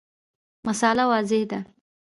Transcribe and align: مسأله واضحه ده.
مسأله 0.67 1.03
واضحه 1.09 1.43
ده. 1.51 1.65